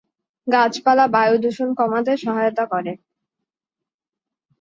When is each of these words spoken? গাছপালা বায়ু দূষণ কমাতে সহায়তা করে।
গাছপালা 0.47 1.05
বায়ু 1.07 1.35
দূষণ 1.43 1.69
কমাতে 1.79 2.13
সহায়তা 2.17 2.63
করে। 2.65 2.93